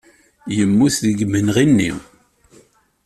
Yemmut 0.55 0.95
deg 1.05 1.17
yimenɣi-nni. 1.21 1.91